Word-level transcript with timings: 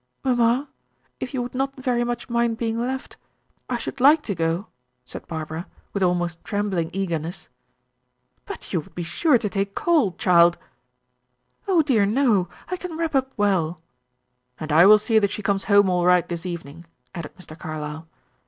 "Mamma 0.23 0.67
if 1.19 1.31
you 1.31 1.43
would 1.43 1.53
not 1.53 1.75
very 1.75 2.03
much 2.03 2.27
mind 2.27 2.57
being 2.57 2.79
left, 2.79 3.17
I 3.69 3.77
should 3.77 3.99
like 4.01 4.23
to 4.23 4.33
go," 4.33 4.65
said 5.05 5.27
Barbara, 5.27 5.67
with 5.93 6.01
almost 6.01 6.43
trembling 6.43 6.89
eagerness. 6.91 7.49
"But 8.47 8.73
you 8.73 8.79
would 8.79 8.95
be 8.95 9.03
sure 9.03 9.37
to 9.37 9.47
take 9.47 9.75
cold, 9.75 10.17
child." 10.17 10.57
"Oh, 11.67 11.83
dear 11.83 12.07
no. 12.07 12.49
I 12.67 12.77
can 12.77 12.97
wrap 12.97 13.13
up 13.13 13.31
well." 13.37 13.79
"And 14.59 14.71
I 14.71 14.87
will 14.87 14.97
see 14.97 15.19
that 15.19 15.29
she 15.29 15.43
comes 15.43 15.65
home 15.65 15.87
all 15.87 16.07
right 16.07 16.27
this 16.27 16.47
evening," 16.47 16.85
added 17.13 17.37
Mr. 17.37 17.55
Carlyle. 17.55 18.07